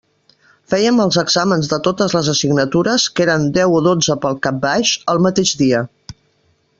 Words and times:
Fèiem 0.71 1.01
els 1.03 1.17
exàmens 1.21 1.69
de 1.73 1.79
totes 1.89 2.15
les 2.17 2.31
assignatures, 2.33 3.05
que 3.19 3.27
eren 3.27 3.47
deu 3.61 3.77
o 3.81 3.85
dotze 3.91 4.17
pel 4.27 4.39
cap 4.47 4.61
baix, 4.65 4.95
el 5.15 5.21
mateix 5.27 5.53
dia. 5.65 5.83